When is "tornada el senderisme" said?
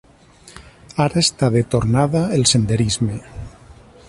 1.75-3.23